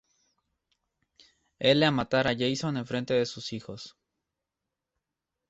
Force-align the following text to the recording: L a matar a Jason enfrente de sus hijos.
L 1.73 1.85
a 1.87 1.91
matar 1.97 2.25
a 2.27 2.33
Jason 2.35 2.75
enfrente 2.77 3.13
de 3.13 3.27
sus 3.27 3.53
hijos. 3.53 3.95